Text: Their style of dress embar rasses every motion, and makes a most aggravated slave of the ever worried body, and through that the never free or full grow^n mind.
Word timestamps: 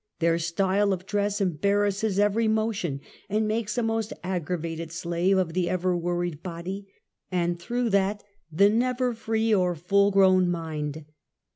Their 0.17 0.39
style 0.39 0.93
of 0.93 1.05
dress 1.05 1.39
embar 1.41 1.83
rasses 1.83 2.17
every 2.17 2.47
motion, 2.47 3.01
and 3.29 3.47
makes 3.47 3.77
a 3.77 3.83
most 3.83 4.13
aggravated 4.23 4.91
slave 4.91 5.37
of 5.37 5.53
the 5.53 5.69
ever 5.69 5.95
worried 5.95 6.41
body, 6.41 6.87
and 7.31 7.59
through 7.59 7.91
that 7.91 8.23
the 8.51 8.69
never 8.71 9.13
free 9.13 9.53
or 9.53 9.75
full 9.75 10.11
grow^n 10.11 10.47
mind. 10.47 11.05